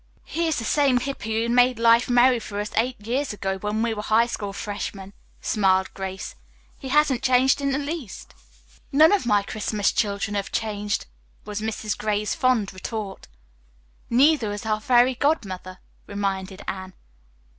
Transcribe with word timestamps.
"He 0.25 0.47
is 0.47 0.57
the 0.57 0.65
same 0.65 0.99
Hippy 0.99 1.43
who 1.43 1.47
made 1.53 1.77
life 1.77 2.09
merry 2.09 2.39
for 2.39 2.59
us 2.59 2.71
eight 2.75 2.99
years 3.05 3.33
ago 3.33 3.59
when 3.59 3.83
we 3.83 3.93
were 3.93 4.01
high 4.01 4.25
school 4.25 4.51
freshmen," 4.51 5.13
smiled 5.41 5.93
Grace. 5.93 6.33
"He 6.79 6.89
hasn't 6.89 7.21
changed 7.21 7.61
in 7.61 7.71
the 7.71 7.77
least." 7.77 8.33
"None 8.91 9.11
of 9.11 9.27
my 9.27 9.43
Christmas 9.43 9.91
children 9.91 10.33
have 10.33 10.51
changed," 10.51 11.05
was 11.45 11.61
Mrs. 11.61 11.95
Gray's 11.95 12.33
fond 12.33 12.73
retort. 12.73 13.27
"Neither 14.09 14.49
has 14.49 14.65
our 14.65 14.81
fairy 14.81 15.13
godmother," 15.13 15.77
reminded 16.07 16.63
Anne. 16.67 16.93